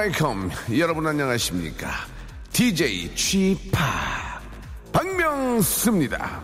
[0.00, 1.90] Welcome 여러분 안녕하십니까
[2.52, 4.40] DJ 취파
[4.92, 6.40] 박명수입니다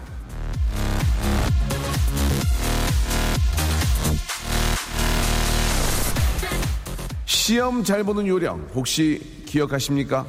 [7.25, 10.27] 시험 잘 보는 요령 혹시 기억하십니까?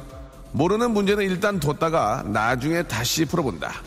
[0.52, 3.82] 모르는 문제는 일단 뒀다가 나중에 다시 풀어본다.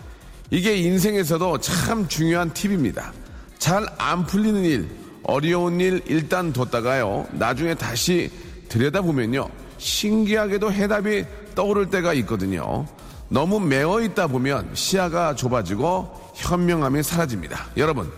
[0.52, 3.12] 이게 인생에서도 참 중요한 팁입니다.
[3.58, 4.90] 잘 안 풀리는 일,
[5.24, 7.28] 어려운 일 일단 뒀다가요.
[7.32, 8.30] 나중에 다시
[8.72, 9.50] 들여다보면요.
[9.78, 11.26] 신기하게도 해답이
[11.56, 12.86] 떠오를 때가 있거든요.
[13.28, 17.68] 너무 매어 있다 보면 시야가 좁아지고 현명함이 사라집니다.
[17.78, 18.12] 여러분,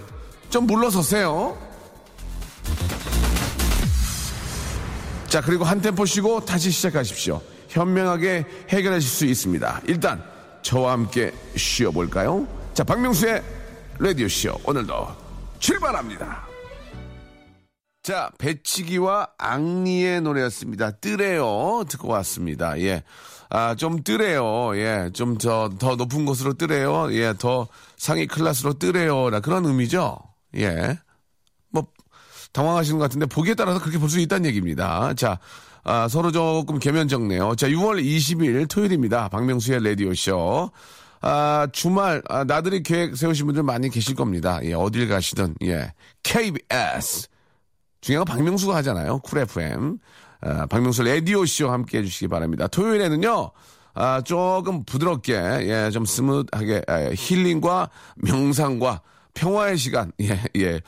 [0.50, 1.58] 좀 물러서세요.
[5.28, 7.42] 자, 그리고 한 템포 쉬고 다시 시작하십시오.
[7.70, 9.82] 현명하게 해결하실 수 있습니다.
[9.88, 10.24] 일단
[10.62, 12.48] 저와 함께 쉬어볼까요?
[12.76, 13.44] 자, 박명수의
[13.98, 15.08] 라디오쇼 오늘도
[15.60, 16.53] 출발합니다.
[18.04, 20.92] 자, 배치기와 앙리의 노래였습니다.
[20.92, 21.86] 뜨래요.
[21.88, 22.78] 듣고 왔습니다.
[22.82, 23.02] 예.
[23.50, 24.76] 아, 좀 뜨래요.
[24.76, 25.10] 예.
[25.14, 27.08] 좀 더, 더 높은 곳으로 뜨래요.
[27.14, 27.34] 예.
[27.40, 29.30] 더 상위 클래스로 뜨래요.
[29.30, 30.18] 라 그런 의미죠.
[30.58, 31.00] 예.
[31.70, 31.88] 뭐,
[32.52, 35.14] 당황하시는 것 같은데 보기에 따라서 그렇게 볼 수 있다는 얘기입니다.
[35.14, 35.40] 자,
[35.86, 37.56] 아, 서로 조금 개면적네요.
[37.56, 39.30] 자, 6월 20일 토요일입니다.
[39.30, 40.72] 박명수의 라디오쇼.
[41.22, 44.60] 아, 주말, 아, 나들이 계획 세우신 분들 많이 계실 겁니다.
[44.64, 45.94] 예, 어딜 가시든, 예.
[46.24, 47.30] KBS.
[48.04, 49.20] 중요한 건 박명수가 하잖아요.
[49.20, 49.98] 쿨 FM.
[50.42, 52.68] 아, 박명수 라디오쇼 함께 해주시기 바랍니다.
[52.68, 53.52] 토요일에는요,
[53.94, 59.02] 아, 조금 부드럽게, 예, 좀 smooth하게, 아, 힐링과 명상과
[59.34, 60.82] 평화의 시간, 예, 예.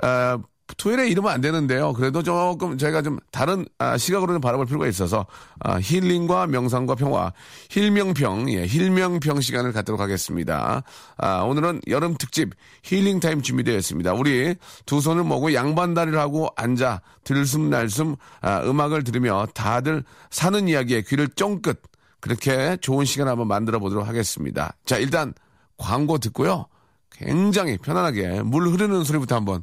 [0.00, 0.38] 아,
[0.76, 1.92] 토요일에 이러면 안 되는데요.
[1.92, 5.26] 그래도 조금 저희가 좀 다른 아, 시각으로 는 바라볼 필요가 있어서
[5.60, 7.32] 아, 힐링과 명상과 평화,
[7.70, 10.82] 힐명평, 예, 힐명평 시간을 갖도록 하겠습니다.
[11.16, 12.50] 아, 오늘은 여름 특집
[12.82, 14.12] 힐링 타임 준비되어 있습니다.
[14.14, 14.54] 우리
[14.86, 21.82] 두 손을 모고 양반다리를 하고 앉아 들숨날숨 아, 음악을 들으며 다들 사는 이야기에 귀를 쫑긋
[22.20, 24.74] 그렇게 좋은 시간 한번 만들어 보도록 하겠습니다.
[24.84, 25.32] 자, 일단
[25.76, 26.66] 광고 듣고요.
[27.10, 29.62] 굉장히 편안하게 물 흐르는 소리부터 한번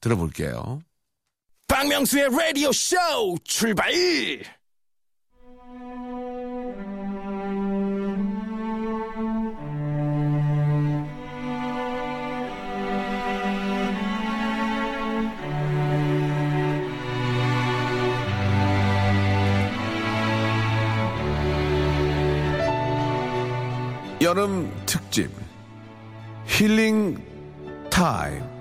[0.00, 0.82] 들어볼게요.
[1.68, 2.96] 박명수의 라디오 쇼
[3.44, 3.92] 출발!
[24.20, 25.30] 여름 특집
[26.46, 27.16] 힐링
[27.90, 28.59] 타임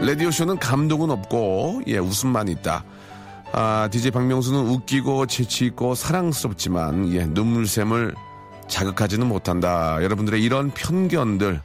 [0.00, 2.84] 라디오쇼는 감동은 없고, 예, 웃음만 있다.
[3.52, 8.14] 아, DJ 박명수는 웃기고 재치있고 사랑스럽지만, 예, 눈물샘을
[8.68, 10.02] 자극하지는 못한다.
[10.02, 11.60] 여러분들의 이런 편견들,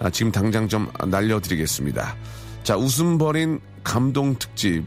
[0.00, 2.16] 아, 지금 당장 좀 날려드리겠습니다.
[2.64, 4.84] 자, 웃음 버린 감동 특집.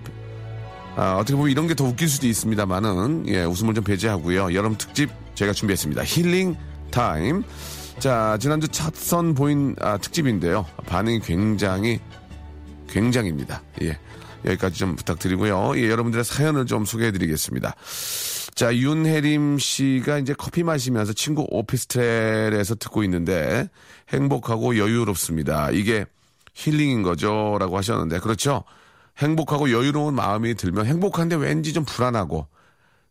[0.97, 4.53] 아, 어떻게 보면 이런 게 더 웃길 수도 있습니다만은, 예, 웃음을 좀 배제하고요.
[4.53, 6.03] 여름 특집 저희가 준비했습니다.
[6.03, 6.55] 힐링
[6.91, 7.43] 타임.
[7.99, 10.65] 자, 지난주 첫 선 보인 아, 특집인데요.
[10.87, 11.99] 반응이 굉장히
[12.91, 13.63] 굉장입니다.
[13.81, 13.97] 예.
[14.45, 15.73] 여기까지 좀 부탁드리고요.
[15.77, 17.75] 예, 여러분들의 사연을 좀 소개해 드리겠습니다.
[18.55, 23.69] 자, 윤혜림 씨가 이제 커피 마시면서 친구 오피스텔에서 듣고 있는데
[24.09, 25.71] 행복하고 여유롭습니다.
[25.71, 26.05] 이게
[26.53, 27.57] 힐링인 거죠.
[27.59, 28.63] 라고 하셨는데, 그렇죠.
[29.19, 32.47] 행복하고 여유로운 마음이 들면 행복한데 왠지 좀 불안하고,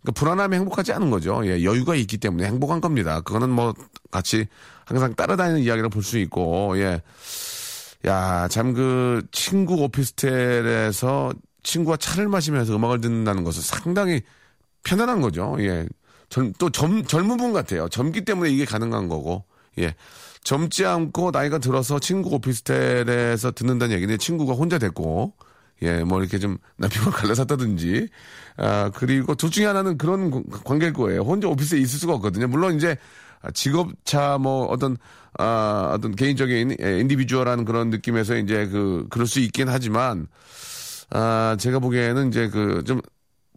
[0.02, 1.42] 그러니까 불안함이 행복하지 않은 거죠.
[1.44, 3.20] 예, 여유가 있기 때문에 행복한 겁니다.
[3.20, 3.72] 그거는 뭐
[4.10, 4.46] 같이
[4.84, 7.02] 항상 따라다니는 이야기를 볼 수 있고, 예.
[8.06, 11.32] 야, 참 그 친구 오피스텔에서
[11.62, 14.22] 친구와 차를 마시면서 음악을 듣는다는 것은 상당히
[14.84, 15.56] 편안한 거죠.
[15.60, 15.86] 예.
[16.30, 17.88] 젊, 또 젊, 젊은 분 같아요.
[17.88, 19.44] 젊기 때문에 이게 가능한 거고.
[19.78, 19.94] 예.
[20.42, 25.34] 젊지 않고 나이가 들어서 친구 오피스텔에서 듣는다는 얘기는 친구가 혼자 됐고,
[25.82, 28.08] 예, 뭐 이렇게 좀 남편과 갈라섰다든지,
[28.56, 31.22] 아, 그리고 둘 중에 하나는 그런 관계일 거예요.
[31.22, 32.48] 혼자 오피스에 있을 수가 없거든요.
[32.48, 32.96] 물론 이제
[33.54, 34.96] 직업차 뭐 어떤
[35.38, 40.26] 아, 어떤 개인적인 인디비주얼한 그런 느낌에서 이제 그 그럴 수 있긴 하지만
[41.10, 43.00] 아, 제가 보기에는 이제 그 좀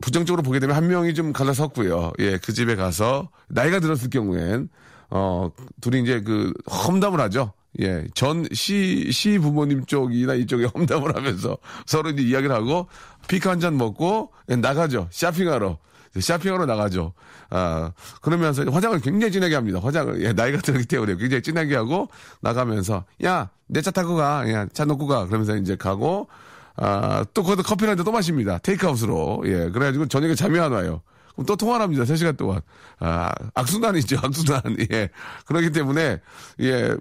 [0.01, 2.13] 부정적으로 보게 되면 한 명이 좀 갈라섰고요.
[2.19, 4.67] 예, 그 집에 가서 나이가 들었을 경우엔
[5.11, 7.53] 어, 둘이 이제 그 험담을 하죠.
[7.79, 12.87] 예, 전 시, 시 부모님 쪽이나 이쪽에 험담을 하면서 서로 이제 이야기를 하고
[13.27, 15.07] 피크 한 잔 먹고 나가죠.
[15.11, 15.77] 쇼핑하러.
[16.19, 17.13] 쇼핑하러 나가죠.
[17.49, 19.79] 아, 그러면서 화장을 굉장히 진하게 합니다.
[19.81, 22.09] 화장을, 예, 나이가 들기 때문에 굉장히 진하게 하고
[22.41, 24.49] 나가면서, 야, 내 차 타고 가.
[24.51, 25.25] 야, 차 놓고 가.
[25.27, 26.27] 그러면서 이제 가고,
[26.75, 28.57] 아, 또 거기서 커피를 한 잔 또 마십니다.
[28.59, 29.43] 테이크아웃으로.
[29.45, 31.01] 예, 그래가지고 저녁에 잠이 안 와요.
[31.33, 32.03] 그럼 또 통화를 합니다.
[32.03, 32.61] 3시간 동안.
[32.99, 34.17] 아, 악순환이죠.
[34.21, 34.61] 악순환.
[34.91, 35.09] 예.
[35.45, 36.19] 그렇기 때문에,
[36.61, 36.95] 예.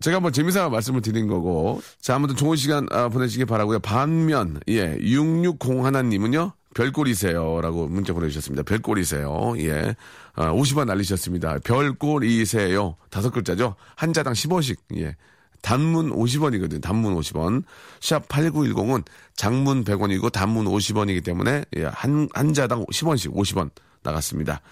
[0.00, 1.82] 제가 한번 재미삼아 말씀을 드린 거고.
[2.00, 4.96] 자, 아무튼 좋은 시간 아, 보내시기 바라고요 반면, 예.
[5.00, 6.52] 6601님은요.
[6.74, 7.60] 별꼴이세요.
[7.60, 8.62] 라고 문자 보내주셨습니다.
[8.62, 9.54] 별꼴이세요.
[9.58, 9.96] 예.
[10.34, 11.58] 아, 50원 날리셨습니다.
[11.64, 12.96] 별꼴이세요.
[13.10, 13.74] 다섯 글자죠.
[13.96, 14.78] 한자당 10원씩.
[14.96, 15.16] 예.
[15.62, 16.80] 단문 50원이거든요.
[16.80, 17.64] 단문 50원.
[18.00, 23.70] 샵 8910은 장문 100원이고 단문 50원이기 때문에 예, 한, 한 자당 10원씩 50원
[24.02, 24.62] 나갔습니다.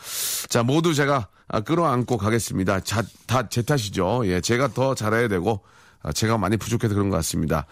[0.49, 2.81] 자, 모두 제가 아, 끌어안고 가겠습니다.
[2.81, 4.23] 자, 다 제 탓이죠.
[4.27, 5.78] 예, 제가 더 잘해야 되고 아,
[6.15, 7.67] 제가 많이 부족해서 그런 것 같습니다.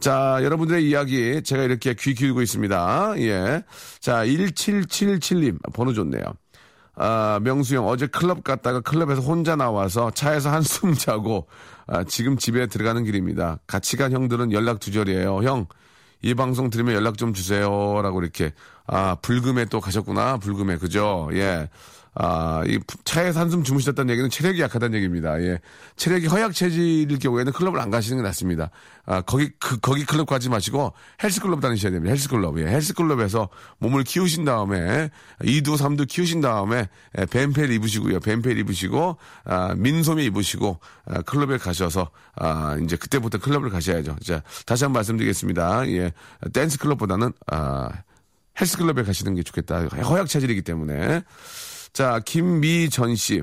[0.00, 3.14] 자, 여러분들의 이야기 제가 이렇게 귀 기울이고 있습니다.
[3.18, 3.62] 예.
[4.00, 6.22] 자, 1777님 번호 좋네요.
[6.96, 11.48] 아, 명수 형 어제 클럽 갔다가 클럽에서 혼자 나와서 차에서 한숨 자고
[11.86, 13.58] 아, 지금 집에 들어가는 길입니다.
[13.66, 15.42] 같이 간 형들은 연락 두절이에요.
[15.42, 15.66] 형,
[16.22, 18.00] 이 방송 들으면 연락 좀 주세요.
[18.02, 18.52] 라고 이렇게
[18.86, 20.38] 아, 불금에 또 가셨구나.
[20.38, 21.28] 불금에 그죠?
[21.32, 21.68] 예.
[22.16, 25.40] 아, 이 차에서 한숨 주무셨다는 얘기는 체력이 약하다는 얘기입니다.
[25.42, 25.58] 예.
[25.96, 28.70] 체력이 허약 체질일 경우에는 클럽을 안 가시는 게 낫습니다.
[29.04, 32.10] 아, 거기, 그, 거기 클럽 가지 마시고 헬스클럽 다니셔야 됩니다.
[32.12, 32.58] 헬스클럽.
[32.60, 32.66] 예.
[32.66, 35.10] 헬스클럽에서 몸을 키우신 다음에
[35.42, 36.88] 2두, 3두 키우신 다음에
[37.18, 38.20] 예, 뱀펠 입으시고요.
[38.20, 44.16] 뱀펠 입으시고, 아, 민소매 입으시고, 아, 클럽에 가셔서, 아, 이제 그때부터 클럽을 가셔야죠.
[44.24, 45.88] 자, 다시 한 번 말씀드리겠습니다.
[45.88, 46.12] 예.
[46.52, 47.88] 댄스 클럽보다는, 아,
[48.60, 49.86] 헬스클럽에 가시는 게 좋겠다.
[49.86, 51.22] 허약 체질이기 때문에.
[51.94, 53.42] 자, 김미전 씨.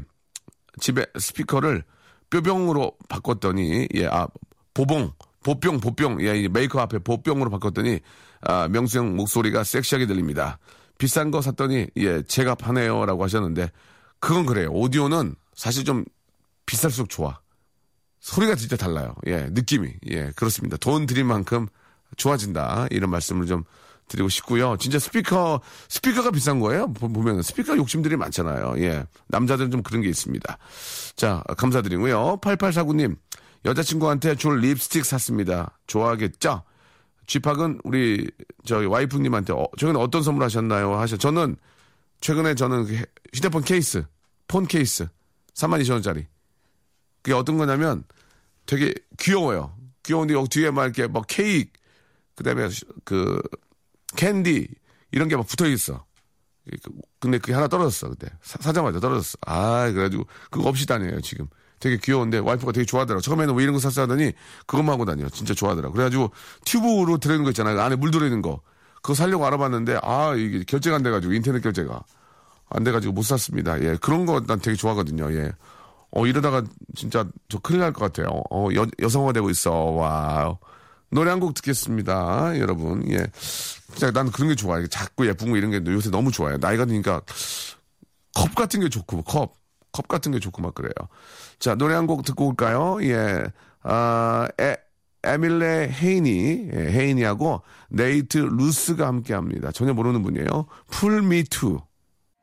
[0.79, 1.83] 집에 스피커를
[2.29, 4.27] 뼈병으로 바꿨더니, 예, 아,
[4.73, 5.13] 보봉,
[5.43, 7.99] 보병, 보병, 예, 메이커 앞에 보병으로 바꿨더니,
[8.41, 10.59] 아, 명수 형 목소리가 섹시하게 들립니다.
[10.97, 13.05] 비싼 거 샀더니, 예, 제가 파네요.
[13.05, 13.71] 라고 하셨는데,
[14.19, 14.69] 그건 그래요.
[14.71, 16.03] 오디오는 사실 좀
[16.65, 17.39] 비쌀수록 좋아.
[18.19, 19.15] 소리가 진짜 달라요.
[19.27, 19.93] 예, 느낌이.
[20.09, 20.75] 예, 그렇습니다.
[20.77, 21.67] 돈 들인 만큼
[22.17, 22.87] 좋아진다.
[22.91, 23.63] 이런 말씀을 좀
[24.11, 24.75] 드리고 싶고요.
[24.77, 26.91] 진짜 스피커, 스피커가 비싼 거예요?
[26.93, 28.75] 보면 스피커 욕심들이 많잖아요.
[28.79, 29.05] 예.
[29.27, 30.57] 남자들은 좀 그런 게 있습니다.
[31.15, 32.39] 자, 감사드리고요.
[32.41, 33.15] 8849님,
[33.65, 35.77] 여자친구한테 줄 립스틱 샀습니다.
[35.87, 36.63] 좋아하겠죠?
[37.27, 38.29] 쥐팍은 우리,
[38.65, 40.95] 저희 와이프님한테, 어, 최근에 어떤 선물 하셨나요?
[40.95, 41.15] 하셔.
[41.17, 41.55] 저는,
[42.19, 43.01] 최근에 저는 그
[43.33, 44.03] 휴대폰 케이스,
[44.47, 45.07] 폰 케이스,
[45.55, 46.25] 32,000원짜리.
[47.21, 48.03] 그게 어떤 거냐면
[48.65, 49.73] 되게 귀여워요.
[50.03, 51.71] 귀여운데 여기 뒤에 막 이렇게 뭐 케이크,
[52.35, 52.67] 그 다음에
[53.03, 53.41] 그
[54.15, 54.67] 캔디
[55.11, 56.05] 이런 게 막 붙어 있어.
[57.19, 59.37] 근데 그게 하나 떨어졌어 그때 사, 자마자 떨어졌어.
[59.45, 61.47] 아 그래가지고 그거 없이 다녀요 지금.
[61.79, 63.21] 되게 귀여운데 와이프가 되게 좋아하더라고.
[63.21, 64.33] 처음에는 왜 이런 거 샀어 하더니
[64.67, 65.27] 그것만 하고 다녀.
[65.29, 65.93] 진짜 좋아하더라고.
[65.93, 66.31] 그래가지고
[66.65, 67.81] 튜브로 들어있는 거 있잖아요.
[67.81, 68.61] 안에 물 들어있는 거.
[69.01, 72.03] 그거 살려고 알아봤는데 아 이게 결제가 안 돼가지고 인터넷 결제가
[72.69, 73.81] 안 돼가지고 못 샀습니다.
[73.81, 75.33] 예 그런 거 난 되게 좋아하거든요.
[75.33, 75.51] 예.
[76.11, 76.63] 어 이러다가
[76.95, 78.27] 진짜 저 큰일 날 것 같아요.
[78.51, 79.71] 어 여, 여성화 되고 있어.
[79.73, 80.57] 와.
[81.11, 82.57] 노래 한 곡 듣겠습니다.
[82.59, 83.09] 여러분.
[83.11, 83.27] 예.
[83.33, 84.87] 진짜 난 그런 게 좋아요.
[84.87, 86.57] 작고 예쁜 거 이런 게 요새 너무 좋아요.
[86.57, 87.21] 나이가 드니까
[88.33, 89.53] 컵 같은 게 좋고, 컵.
[89.91, 90.93] 컵 같은 게 좋고 막 그래요.
[91.59, 92.97] 자, 노래 한 곡 듣고 올까요?
[93.03, 93.43] 예.
[93.83, 94.77] 아, 에,
[95.23, 99.71] 에밀레 헤이니, 예, 헤이니하고 네이트 루스가 함께 합니다.
[99.71, 100.65] 전혀 모르는 분이에요.
[100.87, 101.79] 풀미 투.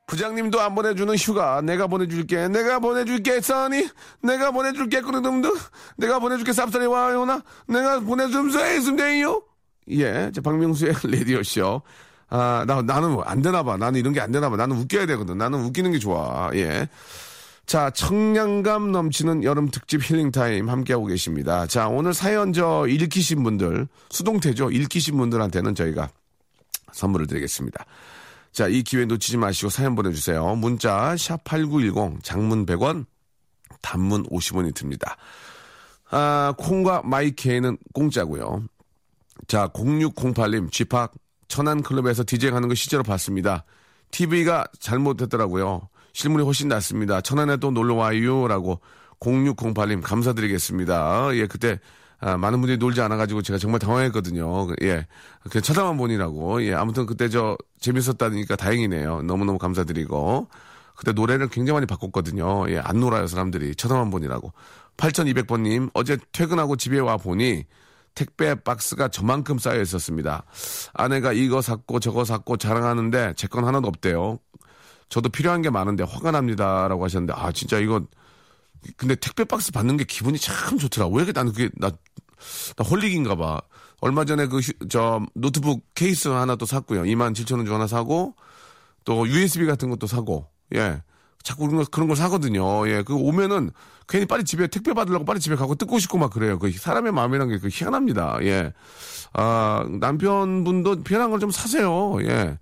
[0.08, 3.88] 부장님도 안 보내주는 휴가 내가 보내줄게 내가 보내줄게 써니
[4.22, 5.54] 내가 보내줄게 그러듬도
[5.98, 9.42] 내가 보내줄게 쌉싸리 와요나 내가 보내줌서 있음돼요
[9.90, 11.80] 예, 자, 박명수의 라디오 쇼.
[12.28, 13.78] 아, 나, 나는 뭐안 되나 봐.
[13.78, 14.56] 나는 이런 게 안 되나 봐.
[14.56, 15.38] 나는 웃겨야 되거든.
[15.38, 16.50] 나는 웃기는 게 좋아.
[16.52, 16.90] 예.
[17.64, 21.66] 자, 청량감 넘치는 여름 특집 힐링 타임 함께하고 계십니다.
[21.66, 24.70] 자, 오늘 사연 저 읽히신 분들, 수동태죠.
[24.72, 26.10] 읽히신 분들한테는 저희가
[26.92, 27.86] 선물을 드리겠습니다.
[28.52, 30.54] 자, 이 기회 놓치지 마시고 사연 보내주세요.
[30.56, 33.06] 문자, 샵8910, 장문 100원,
[33.82, 35.16] 단문 50원이 듭니다.
[36.10, 38.64] 아, 콩과 마이케이는 공짜고요
[39.46, 41.12] 자, 0608님, 쥐팍
[41.48, 43.64] 천안클럽에서 디제잉 하는 거 실제로 봤습니다.
[44.10, 45.88] TV가 잘못됐더라고요.
[46.12, 47.20] 실물이 훨씬 낫습니다.
[47.20, 48.48] 천안에 또 놀러 와요.
[48.48, 48.80] 라고
[49.20, 51.34] 0608님 감사드리겠습니다.
[51.34, 51.80] 예, 그때
[52.20, 54.68] 아, 많은 분들이 놀지 않아가지고 제가 정말 당황했거든요.
[54.82, 55.06] 예.
[55.50, 56.62] 그냥 쳐다만 보니라고.
[56.64, 56.74] 예.
[56.74, 59.22] 아무튼 그때 저 재밌었다니까 다행이네요.
[59.22, 60.48] 너무너무 감사드리고.
[60.96, 62.68] 그때 노래를 굉장히 많이 바꿨거든요.
[62.70, 62.78] 예.
[62.80, 63.76] 안 놀아요, 사람들이.
[63.76, 64.52] 쳐다만 보니라고.
[64.96, 67.64] 8200번님, 어제 퇴근하고 집에 와 보니
[68.16, 70.42] 택배 박스가 저만큼 쌓여 있었습니다.
[70.94, 74.40] 아내가 이거 샀고 저거 샀고 자랑하는데 제 건 하나도 없대요.
[75.08, 78.02] 저도 필요한 게 많은데 화가 납니다라고 하셨는데 아 진짜 이거
[78.96, 81.08] 근데 택배 박스 받는 게 기분이 참 좋더라.
[81.08, 81.90] 왜 이렇게 나는 그게 나,
[82.76, 83.60] 나 holic인가 봐.
[84.00, 87.02] 얼마 전에 그저 노트북 케이스 하나 또 샀고요.
[87.02, 88.34] 2만 7천 원 주고 하나 사고
[89.04, 91.02] 또 USB 같은 것도 사고, 예.
[91.42, 92.86] 자꾸 그런 걸, 그런 걸 사거든요.
[92.88, 93.02] 예.
[93.02, 93.70] 그 오면은
[94.08, 96.58] 괜히 빨리 집에 택배 받으려고 빨리 집에 가고 뜯고 싶고 막 그래요.
[96.58, 98.38] 그 사람의 마음이란 게 그 희한합니다.
[98.42, 98.72] 예.
[99.32, 102.18] 아, 남편분도 편한 걸 좀 사세요.
[102.22, 102.58] 예.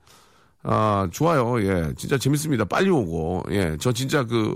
[0.62, 1.60] 아, 좋아요.
[1.62, 1.92] 예.
[1.96, 2.64] 진짜 재밌습니다.
[2.64, 3.44] 빨리 오고.
[3.50, 3.76] 예.
[3.80, 4.54] 저 진짜 그,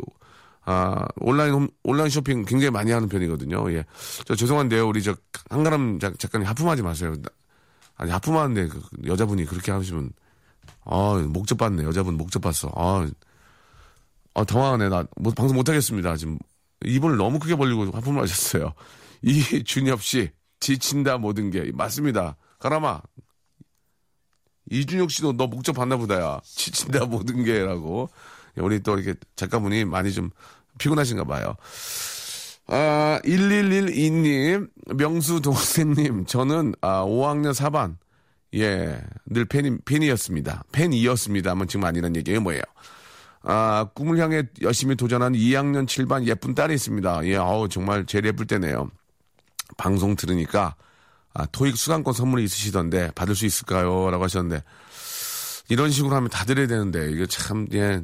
[0.64, 3.72] 아, 온라인, 홈- 온라인 쇼핑 굉장히 많이 하는 편이거든요.
[3.72, 3.84] 예.
[4.26, 4.86] 저 죄송한데요.
[4.86, 5.16] 우리 저
[5.48, 7.14] 한가람 작- 작가님 하품하지 마세요.
[7.96, 10.10] 아니, 하품하는데 그 여자분이 그렇게 하시면,
[10.84, 11.84] 아, 목접 받네.
[11.84, 12.70] 여자분 목접 봤어.
[12.74, 13.08] 아,
[14.34, 14.88] 아, 당황하네.
[14.90, 16.16] 나 뭐, 방송 못하겠습니다.
[16.16, 16.38] 지금
[16.84, 18.72] 입을 너무 크게 벌리고 하품을 하셨어요.
[19.22, 21.72] 이준엽 씨, 지친다 모든 게.
[21.72, 22.36] 맞습니다.
[22.58, 23.00] 가라마.
[24.70, 26.40] 이준혁 씨도 너 목적 봤나 보다야.
[26.44, 28.08] 지친다 모든 게라고.
[28.56, 30.30] 우리 또 이렇게 작가분이 많이 좀
[30.78, 31.56] 피곤하신가 봐요.
[32.66, 37.96] 아, 1112님, 명수 동생님, 저는 아, 5학년 4반,
[38.54, 40.64] 예, 늘 팬이, 팬이었습니다.
[40.70, 42.62] 팬이었습니다만 지금 아니란 얘기예요, 뭐예요?
[43.42, 47.26] 아, 꿈을 향해 열심히 도전한 2학년 7반 예쁜 딸이 있습니다.
[47.26, 48.90] 예, 어우, 정말 제일 예쁠 때네요.
[49.76, 50.74] 방송 들으니까,
[51.34, 54.10] 아, 토익 수강권 선물이 있으시던데, 받을 수 있을까요?
[54.10, 54.62] 라고 하셨는데,
[55.70, 58.02] 이런 식으로 하면 다 드려야 되는데, 이게 참, 예.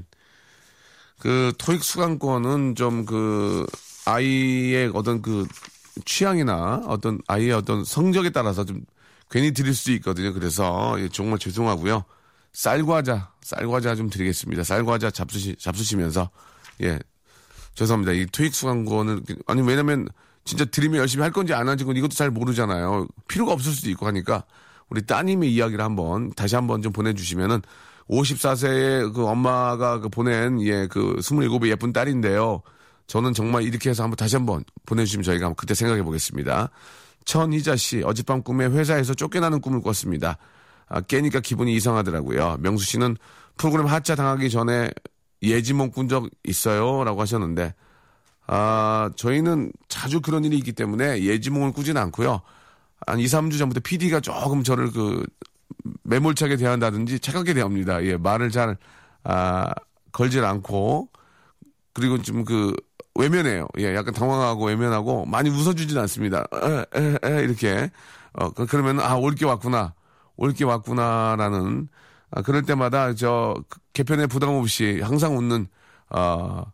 [1.26, 3.66] 그, 토익 수강권은 좀 그,
[4.04, 5.44] 아이의 어떤 그,
[6.04, 8.82] 취향이나 어떤 아이의 어떤 성적에 따라서 좀
[9.28, 10.32] 괜히 드릴 수 있거든요.
[10.32, 12.04] 그래서 예, 정말 죄송하고요.
[12.52, 14.62] 쌀과자, 쌀과자 좀 드리겠습니다.
[14.62, 16.30] 쌀과자 잡수시, 잡수시면서,
[16.82, 17.00] 예.
[17.74, 18.12] 죄송합니다.
[18.12, 20.06] 이 토익 수강권을, 아니, 왜냐면,
[20.44, 23.08] 진짜 드리면 열심히 할 건지 안 할지 건 이것도 잘 모르잖아요.
[23.26, 24.44] 필요가 없을 수도 있고 하니까,
[24.90, 27.62] 우리 따님의 이야기를 한번, 다시 한번 좀 보내주시면은,
[28.10, 32.62] 54세의 그 엄마가 그 보낸, 예, 그 27의 예쁜 딸인데요.
[33.06, 36.70] 저는 정말 이렇게 해서 한번 다시 한번 보내주시면 저희가 그때 생각해 보겠습니다.
[37.24, 40.38] 천희자 씨, 어젯밤 꿈에 회사에서 쫓겨나는 꿈을 꿨습니다.
[40.88, 42.58] 아, 깨니까 기분이 이상하더라고요.
[42.60, 43.16] 명수 씨는
[43.56, 44.90] 프로그램 하차 당하기 전에
[45.42, 47.02] 예지몽 꾼 적 있어요?
[47.04, 47.74] 라고 하셨는데,
[48.46, 52.40] 아, 저희는 자주 그런 일이 있기 때문에 예지몽을 꾸지는 않고요.
[53.06, 55.24] 한 2, 3주 전부터 PD가 조금 저를 그
[56.04, 58.02] 매몰차게 대한다든지 차갑게 대합니다.
[58.04, 58.76] 예, 말을 잘,
[59.24, 59.72] 아,
[60.12, 61.08] 걸질 않고,
[61.94, 62.74] 그리고 좀 그,
[63.14, 63.66] 외면해요.
[63.78, 66.44] 예, 약간 당황하고 외면하고, 많이 웃어주진 않습니다.
[66.94, 67.90] 에, 에, 에, 이렇게.
[68.34, 69.94] 어, 그- 그러면, 아, 올 게 왔구나.
[70.36, 71.88] 올 게 왔구나라는,
[72.30, 75.66] 아, 그럴 때마다 저, 그 개편에 부담 없이 항상 웃는,
[76.10, 76.64] 어,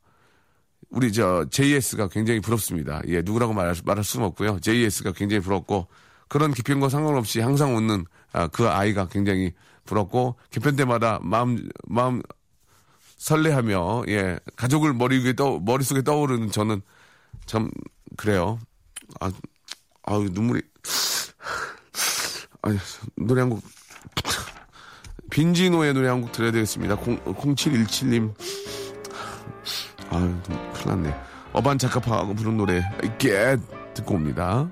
[0.91, 3.01] 우리 저, JS가 굉장히 부럽습니다.
[3.09, 4.59] 예, 누구라고 말할, 수- 말할 수는 없고요.
[4.61, 5.89] JS가 굉장히 부럽고,
[6.29, 9.53] 그런 개편과 상관없이 항상 웃는, 아, 그 아이가 굉장히
[9.85, 12.23] 부럽고, 개편 때마다 마음, 마음,
[13.19, 16.83] 설레하며 예 가족을 머리 위에 떠 머릿속에 떠오르는 저는
[17.47, 17.71] 참
[18.17, 18.59] 그래요.
[19.21, 19.31] 아,
[20.03, 20.61] 아우 눈물이
[22.63, 22.77] 아
[23.17, 23.63] 노래 한 곡
[25.31, 26.95] 빈지노의 노래 한 곡 들어야 되겠습니다.
[26.95, 28.35] 0, 0717님
[30.11, 31.15] 아유 좀 큰일 났네.
[31.53, 32.83] 어반 자카파하고 부른 노래
[33.19, 33.57] 깨
[33.95, 34.69] 듣고 옵니다.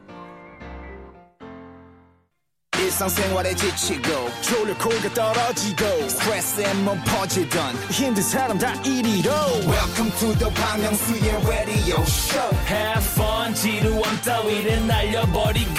[2.81, 9.31] 일상생활에 지치고, 졸려 코가 떨어지고, 스트레스에 몸 퍼지던, 힘든 사람 다 이리로.
[9.67, 15.71] welcome to the Park Myung-soo's radio show Have fun 지루함 따위를 날려버리고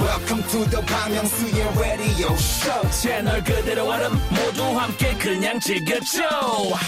[0.00, 6.22] welcome to the Park Myung-soo's radio show 채널 그대로 얼음 모두 함께 그냥 즐겨줘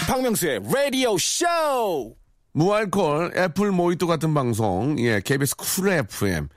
[0.07, 2.15] 박명수의 radio show
[2.53, 6.47] 무알콜 애플 모히또 같은 방송 예 KBS 쿨 FM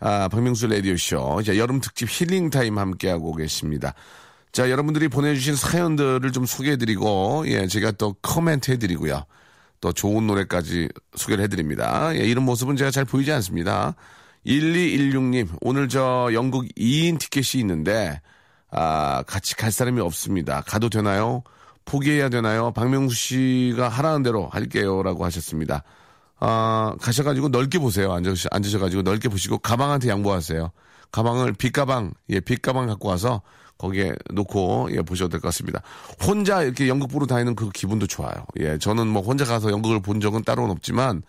[0.00, 3.94] 아 박명수 라디오 쇼 이제 여름 특집 힐링 타임 함께하고 계십니다.
[4.52, 9.24] 자 여러분들이 보내주신 사연들을 좀 소개해드리고 예 제가 또 코멘트 해드리고요.
[9.80, 12.14] 또 좋은 노래까지 소개를 해드립니다.
[12.14, 13.94] 예, 이런 모습은 제가 잘 보이지 않습니다.
[14.46, 18.20] 1216님, 오늘 저 영국 2인 티켓이 있는데,
[18.70, 20.62] 아, 같이 갈 사람이 없습니다.
[20.62, 21.42] 가도 되나요?
[21.84, 22.72] 포기해야 되나요?
[22.72, 25.02] 박명수 씨가 하라는 대로 할게요.
[25.02, 25.82] 라고 하셨습니다.
[26.40, 28.12] 아, 가셔가지고 넓게 보세요.
[28.12, 30.70] 앉으셔, 앉으셔가지고 넓게 보시고 가방한테 양보하세요.
[31.12, 33.42] 가방을 빗가방, 예, 빗가방 갖고 와서
[33.78, 35.82] 거기에 놓고, 예, 보셔도 될 것 같습니다.
[36.22, 38.44] 혼자 이렇게 연극 보러 다니는 그 기분도 좋아요.
[38.60, 41.22] 예, 저는 뭐 혼자 가서 연극을 본 적은 따로는 없지만,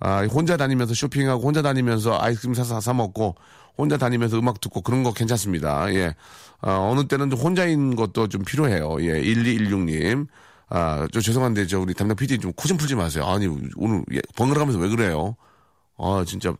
[0.00, 3.34] 아, 혼자 다니면서 쇼핑하고 혼자 다니면서 아이스크림 사서 사 먹고
[3.78, 5.92] 혼자 다니면서 음악 듣고 그런 거 괜찮습니다.
[5.94, 6.14] 예.
[6.60, 8.96] 아, 어느 때는 좀 혼자인 것도 좀 필요해요.
[9.00, 9.20] 예.
[9.22, 10.26] 1216님.
[10.68, 13.24] 아, 저 죄송한데 저 우리 담당 PD 좀 코 좀 풀지 마세요.
[13.26, 13.46] 아니,
[13.76, 15.36] 오늘 예, 번갈아 가면서 왜 그래요?
[15.98, 16.54] 아, 진짜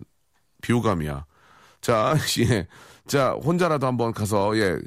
[0.63, 1.27] 비호감이야.
[1.81, 2.17] 자,
[2.51, 2.67] 예.
[3.07, 4.79] 자, 혼자라도 한번 가서 예.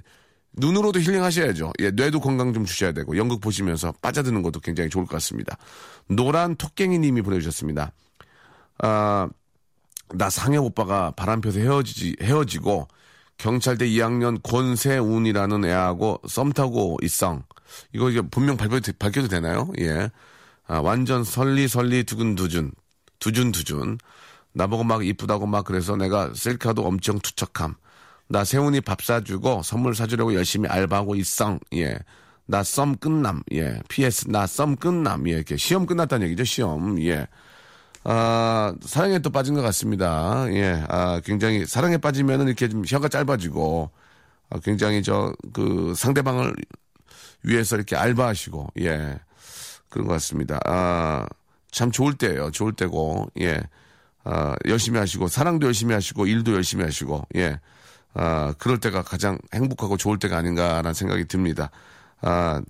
[0.53, 1.73] 눈으로도 힐링 하셔야죠.
[1.79, 5.57] 예, 뇌도 건강 좀 주셔야 되고, 연극 보시면서 빠져드는 것도 굉장히 좋을 것 같습니다.
[6.09, 7.91] 노란 토깽이 님이 보내주셨습니다.
[8.79, 9.29] 아,
[10.15, 12.88] 나 상혁 오빠가 바람 펴서 헤어지지, 헤어지고,
[13.38, 17.43] 경찰대 2학년 권세운이라는 애하고 썸 타고 있성.
[17.93, 19.71] 이거 이게 본명 발표, 밝혀도 되나요?
[19.79, 20.09] 예.
[20.67, 22.71] 아, 완전 설리, 설리, 두근두준.
[23.19, 23.97] 두준두준.
[24.53, 27.75] 나보고 막 이쁘다고 막 그래서 내가 셀카도 엄청 투척함.
[28.27, 31.59] 나 세훈이 밥 사주고 선물 사주려고 열심히 알바하고 있어.
[31.75, 31.97] 예.
[32.47, 33.41] 나 썸 끝남.
[33.53, 33.79] 예.
[33.89, 35.27] PS 나 썸 끝남.
[35.27, 35.33] 예.
[35.33, 36.43] 이렇게 시험 끝났다는 얘기죠.
[36.45, 36.99] 시험.
[37.03, 37.27] 예.
[38.03, 40.45] 아, 사랑에 또 빠진 것 같습니다.
[40.53, 40.83] 예.
[40.89, 43.91] 아, 굉장히 사랑에 빠지면은 이렇게 좀 혀가 짧아지고
[44.49, 46.55] 아, 굉장히 저 그 상대방을
[47.43, 49.19] 위해서 이렇게 알바하시고 예.
[49.89, 50.60] 그런 것 같습니다.
[50.65, 51.25] 아,
[51.72, 52.51] 참 좋을 때예요.
[52.51, 53.60] 좋을 때고 예.
[54.24, 57.60] 아, 열심히 하시고 사랑도 열심히 하시고 일도 열심히 하시고 예.
[58.13, 61.72] 아, 그럴 때가 가장 행복하고 좋을 때가 아닌가라는 생각이 듭니다.
[62.22, 62.62] 아,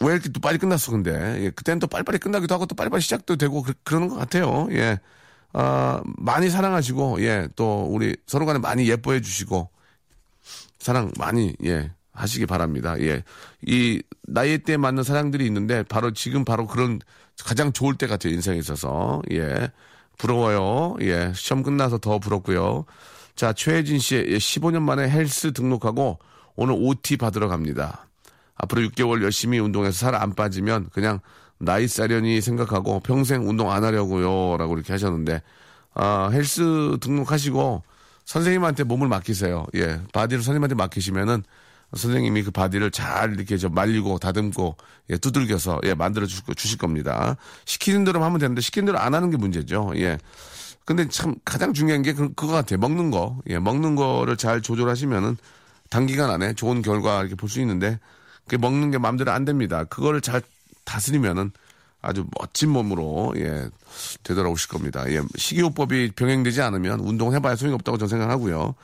[0.00, 1.10] 왜 이렇게 또 빨리 끝났어, 근데.
[1.42, 4.68] 예, 그때는 또 빨리빨리 끝나기도 하고 또 빨리빨리 시작도 되고 그, 그러는 것 같아요.
[4.72, 4.98] 예.
[5.52, 9.70] 아, 많이 사랑하시고, 예, 또 우리 서로 간에 많이 예뻐해 주시고,
[10.78, 12.98] 사랑 많이, 예, 하시기 바랍니다.
[13.00, 13.22] 예.
[13.66, 16.98] 이 나이 때 맞는 사랑들이 있는데, 바로 지금 바로 그런
[17.44, 19.22] 가장 좋을 때 같아요, 인생에 있어서.
[19.32, 19.70] 예.
[20.18, 20.96] 부러워요.
[21.02, 21.32] 예.
[21.34, 22.86] 시험 끝나서 더 부럽고요.
[23.34, 26.18] 자, 최혜진 씨, 예, 15년 만에 헬스 등록하고
[26.56, 28.08] 오늘 OT 받으러 갑니다.
[28.54, 31.20] 앞으로 6개월 열심히 운동해서 살 안 빠지면 그냥
[31.58, 34.56] 나이 싸려니 생각하고 평생 운동 안 하려고요.
[34.56, 35.42] 라고 이렇게 하셨는데,
[35.94, 37.82] 아, 헬스 등록하시고
[38.24, 39.66] 선생님한테 몸을 맡기세요.
[39.74, 40.00] 예.
[40.12, 41.44] body를 선생님한테 맡기시면은
[41.96, 44.76] 선생님이 그 body를 잘 이렇게 저 말리고 다듬고
[45.10, 47.36] 예, 두들겨서 예, 만들어 주실, 주실 겁니다.
[47.64, 49.92] 시키는 대로 하면 되는데 시키는 대로 안 하는 게 문제죠.
[49.96, 50.18] 예.
[50.84, 52.78] 근데 참 가장 중요한 게 그, 그거 같아요.
[52.78, 53.38] 먹는 거.
[53.48, 55.36] 예, 먹는 거를 잘 조절하시면은
[55.90, 57.98] 단기간 안에 좋은 결과 이렇게 볼 수 있는데
[58.48, 59.84] 그 먹는 게 마음대로 안 됩니다.
[59.84, 60.42] 그거를 잘
[60.84, 61.50] 다스리면은
[62.02, 63.68] 아주 멋진 몸으로 예
[64.22, 65.04] 되돌아오실 겁니다.
[65.10, 68.74] 예 식이요법이 병행되지 않으면 운동 해봐야 소용이 없다고 저는 생각하고요.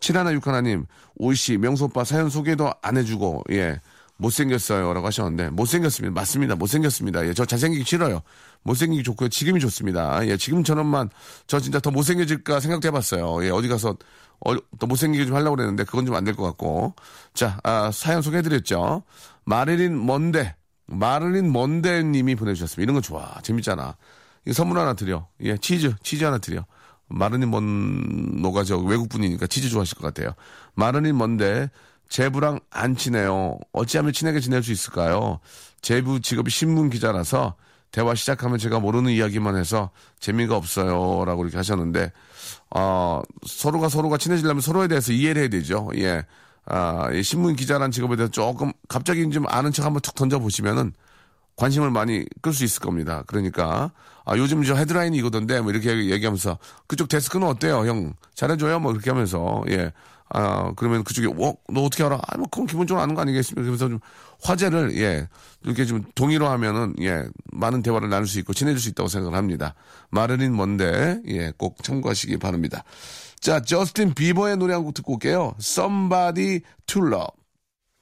[0.00, 0.86] 칠하나 육하나님
[1.16, 3.80] 오이씨 명수 오빠 사연 소개도 안 해주고 예
[4.16, 6.12] 못생겼어요 라고 하셨는데 못생겼습니다.
[6.12, 6.54] 맞습니다.
[6.56, 7.26] 못생겼습니다.
[7.26, 8.20] 예, 저 잘생기기 싫어요.
[8.64, 9.28] 못생기기 좋고요.
[9.30, 10.26] 지금이 좋습니다.
[10.26, 11.08] 예, 지금처럼만
[11.46, 13.44] 저 진짜 더 못생겨질까 생각도 해봤어요.
[13.46, 13.96] 예, 어디 가서
[14.46, 16.94] 어, 더 못생기게 좀 하려고 그랬는데 그건 좀 안 될 것 같고.
[17.34, 19.02] 자, 아, 사연 소개해드렸죠.
[19.44, 20.54] 마릴린 먼데,
[20.86, 22.82] 마릴린 먼데 님이 보내주셨습니다.
[22.82, 23.40] 이런 거 좋아.
[23.42, 23.96] 재밌잖아.
[24.46, 25.28] 이 선물 하나 드려.
[25.42, 26.64] 예, 치즈, 치즈 하나 드려.
[27.10, 30.34] 마르닌 먼노가 저 외국분이니까 치즈 좋아하실 것 같아요.
[30.74, 31.68] 마르닌 먼데,
[32.08, 33.58] 제부랑 안 친해요.
[33.72, 35.38] 어찌하면 친하게 지낼 수 있을까요?
[35.82, 37.54] 제부 직업이 신문 기자라서
[37.92, 41.24] 대화 시작하면 제가 모르는 이야기만 해서 재미가 없어요.
[41.24, 42.12] 라고 이렇게 하셨는데,
[42.70, 45.88] 어, 서로가 서로가 친해지려면 서로에 대해서 이해를 해야 되죠.
[45.96, 46.24] 예.
[46.66, 50.92] 아, 이 신문 기자란 직업에 대해서 조금 갑자기 좀 아는 척 한번 툭 던져보시면은
[51.60, 53.22] 관심을 많이 끌 수 있을 겁니다.
[53.26, 53.92] 그러니까,
[54.24, 58.14] 아, 요즘 저 헤드라인이 이거던데, 뭐 이렇게 얘기하면서, 그쪽 데스크는 어때요, 형?
[58.34, 58.80] 잘해줘요?
[58.80, 59.92] 뭐 이렇게 하면서, 예.
[60.32, 62.16] 아, 그러면 그쪽에, 어, 너 어떻게 알아?
[62.16, 63.62] 아, 뭐, 그건 기본적으로 아는 거 아니겠습니까?
[63.62, 63.98] 그래서 좀
[64.42, 65.28] 화제를, 예,
[65.64, 69.74] 이렇게 좀 동의로 하면은, 예, 많은 대화를 나눌 수 있고 친해질 수 있다고 생각을 합니다.
[70.10, 72.84] 마르린 뭔데, 예, 꼭 참고하시기 바랍니다.
[73.40, 75.54] 자, 저스틴 비버의 노래 한 곡 듣고 올게요.
[75.60, 77.39] Somebody to Love.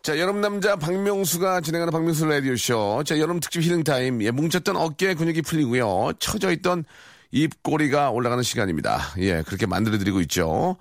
[0.09, 3.03] 자, 여름 남자 박명수가 진행하는 박명수 라디오쇼.
[3.05, 4.23] 자, 여름 특집 힐링타임.
[4.23, 6.13] 예, 뭉쳤던 어깨 근육이 풀리고요.
[6.19, 6.87] 처져 있던
[7.31, 9.03] 입꼬리가 올라가는 시간입니다.
[9.19, 10.79] 예, 그렇게 만들어드리고 있죠.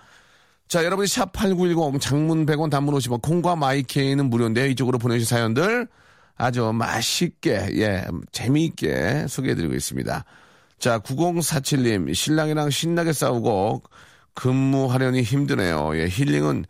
[0.69, 5.89] 자, 여러분이 샵8910 장문 100원 단문 50원 콩과 마이케이는 무료인데 이쪽으로 보내주신 사연들
[6.37, 10.23] 아주 맛있게, 예, 재미있게 소개해드리고 있습니다.
[10.79, 13.83] 자, 9047님, 신랑이랑 신나게 싸우고
[14.35, 15.97] 근무하려니 힘드네요.
[15.97, 16.63] 예, 힐링은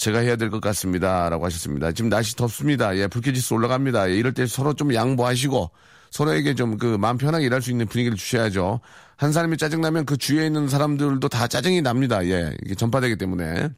[0.00, 1.28] 제가 해야 될 것 같습니다.
[1.28, 1.92] 라고 하셨습니다.
[1.92, 2.96] 지금 날씨 덥습니다.
[2.96, 4.10] 예, 불쾌지수 올라갑니다.
[4.10, 5.70] 예, 이럴 때 서로 좀 양보하시고
[6.10, 8.80] 서로에게 좀 그 마음 편하게 일할 수 있는 분위기를 주셔야죠.
[9.16, 12.24] 한 사람이 짜증나면 그 주위에 있는 사람들도 다 짜증이 납니다.
[12.26, 13.68] 예, 이게 전파되기 때문에.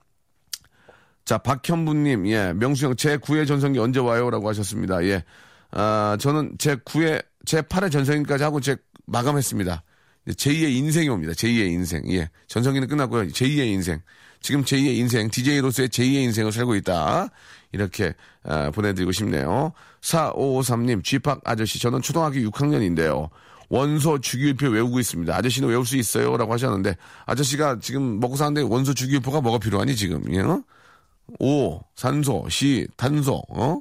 [1.24, 4.30] 자, 박현부님, 예, 명수형, 제 9회 전성기 언제 와요?
[4.30, 5.04] 라고 하셨습니다.
[5.04, 5.24] 예,
[5.72, 9.82] 아, 저는 제 9회, 제 8회 전성기까지 하고 제 마감했습니다.
[10.28, 11.32] 제2의 인생이 옵니다.
[11.32, 12.02] 제2의 인생.
[12.12, 12.30] 예.
[12.46, 13.24] 전성기는 끝났고요.
[13.28, 14.00] 제2의 인생.
[14.42, 17.28] 지금 제2의 인생, DJ로서의 제2의 인생을 살고 있다.
[17.72, 19.72] 이렇게 아, 보내드리고 싶네요.
[20.02, 23.31] 4553님, 쥐팍 아저씨, 저는 초등학교 6학년인데요.
[23.68, 25.35] 원소 주기율표 외우고 있습니다.
[25.35, 26.37] 아저씨는 외울 수 있어요?
[26.37, 30.22] 라고 하셨는데, 아저씨가 지금 먹고 사는데 원소 주기율표가 뭐가 필요하니, 지금?
[30.35, 30.42] 예?
[31.38, 33.81] 오, 산소, 시, 탄소, 어?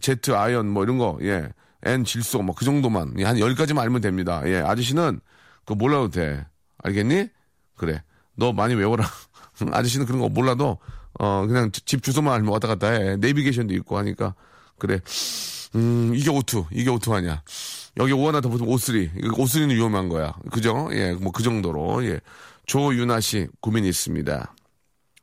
[0.00, 1.48] Z, 아연, 뭐 이런 거, 예.
[1.82, 3.14] N, 질소, 뭐 그 정도만.
[3.18, 4.42] 예, 한 10가지만 알면 됩니다.
[4.46, 5.20] 예, 아저씨는
[5.64, 6.46] 그거 몰라도 돼.
[6.82, 7.28] 알겠니?
[7.76, 8.02] 그래.
[8.36, 9.04] 너 많이 외워라.
[9.72, 10.78] 아저씨는 그런 거 몰라도,
[11.18, 13.16] 어, 그냥 집 주소만 알면 왔다 갔다 해.
[13.16, 14.34] 내비게이션도 있고 하니까.
[14.78, 15.00] 그래.
[15.74, 16.64] 음, 이게 O two.
[16.72, 17.42] 이게 O two 아니야.
[17.98, 19.10] 여기 O 하나 더 붙으면 O three.
[19.36, 20.32] O three는 위험한 거야.
[20.50, 20.88] 그죠?
[20.92, 22.04] 예, 뭐 그 정도로.
[22.06, 22.20] 예.
[22.66, 24.54] 조윤아 씨, 고민이 있습니다.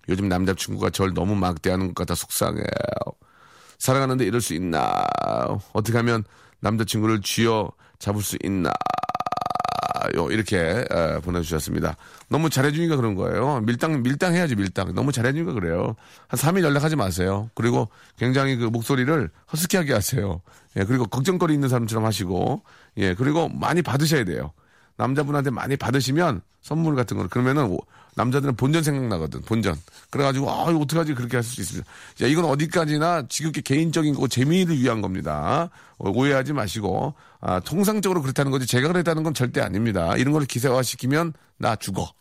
[0.10, 2.66] 요즘 남자친구가 절 너무 막대하는 것 같아 속상해요.
[3.80, 5.06] 살아가는데 이럴 수 있나?
[5.74, 6.24] 어떻게 하면
[6.62, 8.72] 남자친구를 쥐어 잡을 수 있나?
[10.16, 10.58] 요 이렇게
[10.90, 11.96] 에, 보내주셨습니다.
[12.30, 13.62] 너무 잘해주니까 그런 거예요.
[13.62, 14.94] 밀당 밀당 해야지 밀당.
[14.94, 15.96] 너무 잘해주니까 그래요.
[16.28, 17.50] 한 3일 연락하지 마세요.
[17.56, 20.42] 그리고 굉장히 그 목소리를 허스키하게 하세요.
[20.76, 22.64] 예 그리고 걱정거리 있는 사람처럼 하시고
[22.98, 24.52] 예 그리고 많이 받으셔야 돼요.
[24.98, 27.80] 남자분한테 많이 받으시면 선물 같은 걸 그러면은 오-
[28.18, 29.76] 남자들은 본전 생각나거든 본전.
[30.10, 31.14] 그래가지고 아 이거 어떡하지?
[31.14, 31.90] 그렇게 할 수 있습니다.
[32.16, 35.70] 자 이건 어디까지나 지극히 개인적인 거고 재미를 위한 겁니다.
[35.98, 40.18] 어, 오해하지 마시고 아 통상적으로 그렇다는 거지 제가 그랬다는 건 절대 아닙니다.
[40.18, 42.12] 이런 걸 기세화 시키면 나 죽어.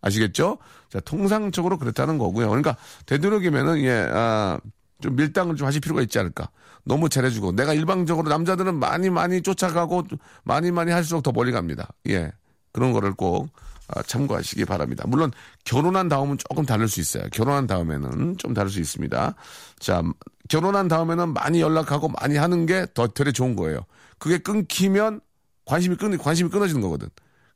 [0.00, 0.58] 아시겠죠?
[0.90, 2.48] 자 통상적으로 그렇다는 거고요.
[2.48, 4.58] 그러니까 되도록이면은 예 아
[5.00, 6.48] 좀 밀당을 좀 하실 필요가 있지 않을까.
[6.84, 7.52] 너무 잘해주고.
[7.52, 10.02] 내가 일방적으로 남자들은 많이 많이 쫓아가고
[10.42, 11.86] 많이 많이 할수록 더 멀리 갑니다.
[12.08, 12.32] 예.
[12.72, 15.04] 그런 거를 꼭 아, 참고하시기 바랍니다.
[15.06, 15.32] 물론
[15.64, 17.24] 결혼한 다음은 조금 다를 수 있어요.
[17.32, 19.34] 결혼한 다음에는 좀 다를 수 있습니다.
[19.78, 20.02] 자,
[20.48, 23.80] 결혼한 다음에는 많이 연락하고 많이 하는 게더 되게 좋은 거예요.
[24.18, 25.20] 그게 끊기면
[25.64, 27.08] 관심이 끊 관심이 끊어지는 거거든.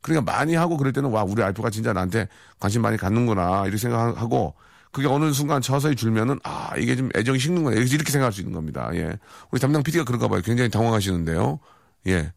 [0.03, 4.55] 그러니까 많이 하고 그럴 때는 와 우리 알프가 진짜 나한테 관심 많이 갖는구나 이렇게 생각하고
[4.91, 8.91] 그게 어느 순간 서서히 줄면은 아 이게 좀 애정이 식는구나 이렇게 생각할 수 있는 겁니다.
[8.95, 9.17] 예,
[9.51, 10.43] 우리 담당 PD가 그런가 봐요.
[10.45, 11.61] 굉장히 당황하시는데요.
[12.09, 12.33] 예,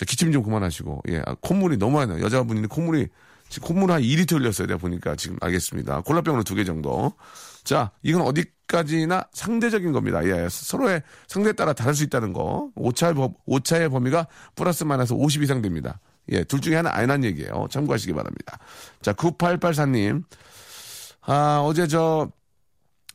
[0.00, 2.24] 자, 기침 좀 그만하시고, 예, 아, 콧물이 너무 많이 나요.
[2.24, 3.06] 여자분인데 콧물이,
[3.50, 4.66] 지금 콧물 한 2리터 흘렸어요.
[4.66, 6.00] 내가 보니까 지금 알겠습니다.
[6.00, 7.12] 콜라병으로 두 개 정도.
[7.64, 10.24] 자, 이건 어디까지나 상대적인 겁니다.
[10.24, 12.70] 예, 서로의 상대에 따라 다를 수 있다는 거.
[12.76, 16.00] 오차의, 범, 오차의 범위가 플러스 마이너스 50 이상 됩니다.
[16.30, 17.66] 예, 둘 중에 하나 아니란 얘기예요.
[17.70, 18.58] 참고하시기 바랍니다.
[19.02, 20.24] 자, 9884님.
[21.26, 22.30] 아, 어제 저,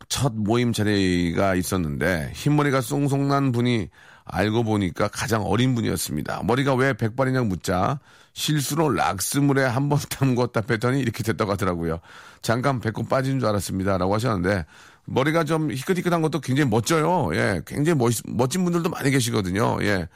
[0.07, 3.89] 첫 모임 자리가 있었는데 흰머리가 쏭쏭 난 분이
[4.25, 6.41] 알고 보니까 가장 어린 분이었습니다.
[6.43, 7.99] 머리가 왜 백발이냐 묻자
[8.33, 11.99] 실수로 락스물에 한 번 담궜다 뺐더니 이렇게 됐다고 하더라고요.
[12.41, 13.97] 잠깐 배꼽 빠진 줄 알았습니다.
[13.97, 14.65] 라고 하셨는데
[15.05, 17.29] 머리가 좀 희끗희끗한 것도 굉장히 멋져요.
[17.35, 19.77] 예, 굉장히 멋, 멋진 분들도 많이 계시거든요.
[19.83, 20.07] 예.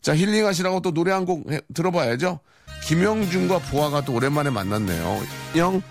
[0.00, 2.40] 자, 힐링하시라고 또 노래 한 곡 들어봐야죠.
[2.86, 5.20] 김영준과 보아가 또 오랜만에 만났네요.
[5.56, 5.82] 영,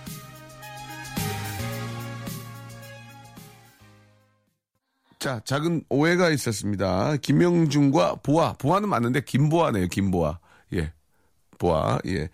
[5.20, 7.18] 자, 작은 오해가 있었습니다.
[7.18, 8.54] 김영준과 보아.
[8.54, 9.88] 보아는 맞는데 김보아네요.
[9.88, 10.40] 김보아.
[10.76, 10.94] 예.
[11.58, 12.00] 보아.
[12.08, 12.30] 예.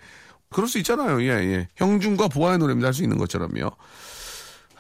[0.52, 1.20] 그럴 수 있잖아요.
[1.24, 1.68] 예, 예.
[1.78, 2.86] 형준과 보아의 노래입니다.
[2.88, 3.72] 할 수 있는 것처럼요.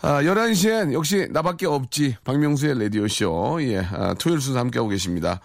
[0.03, 2.17] 아, 11시엔 역시 나밖에 없지.
[2.23, 3.57] 박명수의 라디오쇼.
[3.63, 3.79] 예.
[3.79, 5.41] 아, 토요일 순서 함께하고 계십니다.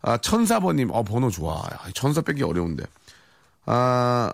[0.00, 0.90] 아, 천사번님.
[0.92, 1.56] 어, 번호 좋아.
[1.56, 2.84] 야, 천사 빼기 어려운데.
[3.66, 4.30] 아,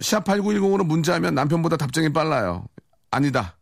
[0.00, 2.64] 샵8910으로 문자하면 남편보다 답장이 빨라요.
[3.10, 3.53] 아니다.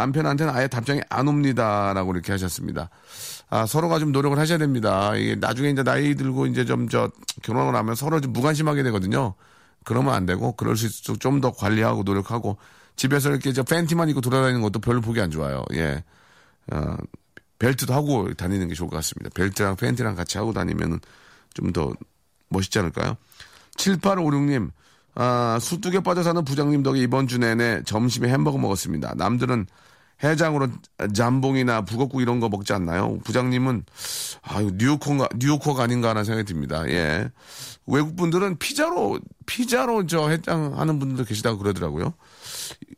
[0.00, 1.92] 남편한테는 아예 답장이 안 옵니다.
[1.94, 2.90] 라고 이렇게 하셨습니다.
[3.50, 5.16] 아, 서로가 좀 노력을 하셔야 됩니다.
[5.16, 7.10] 이게 나중에 이제 나이 들고 이제 좀 저
[7.42, 9.34] 결혼을 하면 서로 좀 무관심하게 되거든요.
[9.84, 12.58] 그러면 안 되고, 그럴 수 있도록 좀 더 관리하고 노력하고,
[12.96, 15.64] 집에서 이렇게 저 팬티만 입고 돌아다니는 것도 별로 보기 안 좋아요.
[15.74, 16.02] 예.
[16.72, 16.96] 어,
[17.58, 19.30] 벨트도 하고 다니는 게 좋을 것 같습니다.
[19.34, 21.00] 벨트랑 팬티랑 같이 하고 다니면
[21.54, 21.92] 좀 더
[22.50, 23.16] 멋있지 않을까요?
[23.76, 24.70] 7856님,
[25.14, 29.14] 아, 수뚝에 빠져 사는 부장님 덕에 이번 주 내내 점심에 햄버거 먹었습니다.
[29.16, 29.66] 남들은
[30.22, 30.68] 해장으로
[31.14, 33.18] 잠봉이나 북엇국 이런 거 먹지 않나요?
[33.24, 33.84] 부장님은
[34.42, 36.88] 아유 뉴요커가 뉴요커가 아닌가 하는 생각이 듭니다.
[36.88, 37.30] 예.
[37.86, 42.14] 외국 분들은 피자로 피자로 저 해장하는 분들도 계시다고 그러더라고요.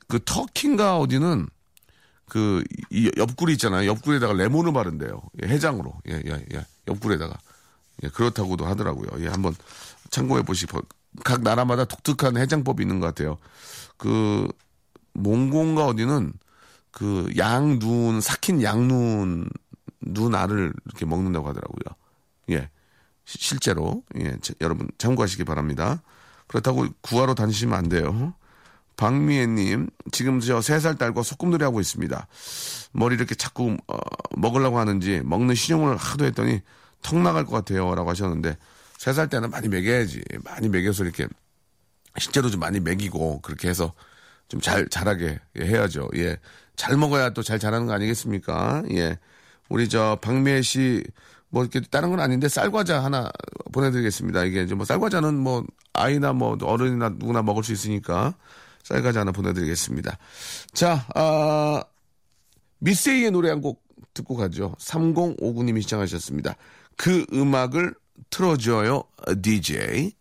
[0.08, 1.46] 그 터키인가 어디는
[2.26, 3.88] 그 이 옆구리 있잖아요.
[3.90, 5.22] 옆구리에다가 레몬을 바른대요.
[5.42, 5.94] 예, 해장으로.
[6.08, 6.66] 예, 예, 예.
[6.88, 7.38] 옆구리에다가.
[8.02, 9.08] 예, 그렇다고도 하더라고요.
[9.24, 9.54] 예, 한번
[10.10, 10.80] 참고해 보시고
[11.24, 13.38] 각 나라마다 독특한 해장법이 있는 것 같아요.
[13.96, 14.46] 그
[15.14, 16.32] 몽골과 어디는
[16.92, 19.48] 그 양눈 삭힌 양눈
[20.00, 21.96] 눈 알을 이렇게 먹는다고 하더라고요.
[22.50, 22.70] 예.
[23.24, 26.02] 시- 실제로 예, 자, 여러분 참고하시기 바랍니다.
[26.46, 28.34] 그렇다고 구하러 다니시면 안 돼요.
[28.96, 32.26] 박미애님, 지금 저 세 살 딸과 소꿉놀이 하고 있습니다.
[32.92, 33.96] 머리 이렇게 자꾸 어,
[34.36, 36.60] 먹으려고 하는지 먹는 신용을 하도 했더니
[37.02, 38.56] 턱 나갈 것 같아요라고 하셨는데
[39.00, 41.26] 세 살 때는 많이 먹여야지 많이 먹여서 이렇게
[42.18, 43.94] 실제로 좀 많이 먹이고 그렇게 해서
[44.48, 46.10] 좀 잘 자라게 해야죠.
[46.16, 46.36] 예,
[46.76, 48.82] 잘 먹어야 또 잘 자라는 거 아니겠습니까?
[48.92, 49.16] 예,
[49.70, 51.02] 우리 저 박미애 씨.
[51.52, 53.28] 뭐 이렇게 다른 건 아닌데 쌀과자 하나
[53.72, 54.44] 보내드리겠습니다.
[54.44, 58.34] 이게 이제 뭐 쌀과자는 뭐 아이나 뭐 어른이나 누구나 먹을 수 있으니까
[58.84, 60.16] 쌀과자 하나 보내드리겠습니다.
[60.72, 61.82] 자, 아,
[62.78, 63.82] 미세이의 노래 한 곡
[64.14, 64.74] 듣고 가죠.
[64.78, 66.54] 3059님이 시청하셨습니다.
[66.96, 67.94] 그 음악을
[68.28, 69.04] 틀어줘요,
[69.40, 70.12] DJ.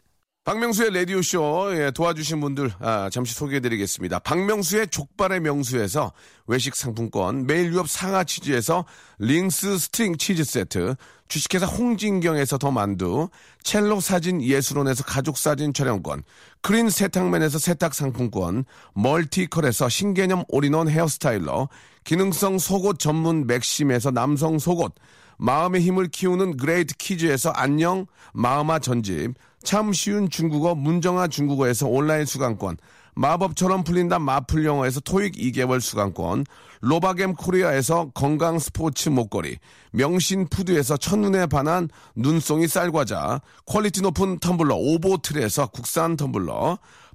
[0.46, 4.18] 박명수의 라디오쇼 예, 도와주신 분들 아, 잠시 소개해드리겠습니다.
[4.20, 6.12] 박명수의 족발의 명수에서
[6.48, 8.86] 외식 상품권, 매일 유업 상하 치즈에서
[9.20, 10.96] 링스 스트링 치즈 세트,
[11.28, 13.30] 주식회사 홍진경에서 더 만두,
[13.62, 16.24] 첼로 사진 예술원에서 가족 사진 촬영권,
[16.64, 21.70] 크린 세탁맨에서 세탁 상품권, 멀티컬에서 신개념 all-in-one hair styler,
[22.06, 24.96] 기능성 속옷 전문 맥심에서 남성 속옷,
[25.40, 32.78] 마음의 힘을 키우는 그레이트 키즈에서 안녕 마음아 전집, 참 쉬운 중국어 문정아 중국어에서 온라인 수강권,
[33.16, 36.46] 마법처럼 풀린다 마플 영어에서 토익 2개월 수강권,
[36.82, 39.58] 로바겜 코리아에서 건강 스포츠 목걸이,
[39.92, 46.78] 명신 푸드에서 첫눈에 반한 눈송이 쌀과자, 퀄리티 높은 텀블러 오보틀에서 국산 텀블러,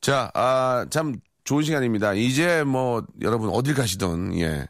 [0.00, 2.14] 자, 아, 참 좋은 시간입니다.
[2.14, 4.66] 이제 뭐 여러분 어딜 가시든 예.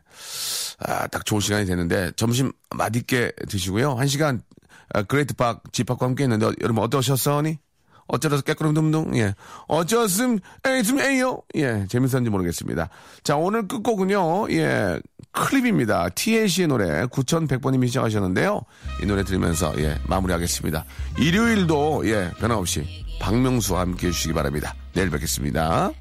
[0.81, 3.95] 아, 딱 좋은 시간이 되는데 점심 맛있게 드시고요.
[3.95, 4.43] 한 시간
[4.93, 7.59] 아, 그레이트 박 집합과 함께 했는데 어, 여러분 어떠셨어니?
[8.13, 9.35] 어쩌서 깨끗름둥둥 예.
[9.69, 11.87] 어쩌음 에이즘 에이요 예.
[11.89, 12.89] 재밌었는지 모르겠습니다.
[13.23, 14.51] 자, 오늘 끝곡은요.
[14.51, 15.01] 예.
[15.33, 16.09] 클립입니다.
[16.11, 18.63] TLC의 노래 9100번님이 시작하셨는데요.
[19.03, 20.85] 이 노래 들으면서 예, 마무리하겠습니다.
[21.19, 22.85] 일요일도 예, 변함없이
[23.21, 24.75] 박명수와 함께 해주시기 바랍니다.
[24.93, 25.93] 내일 뵙겠습니다.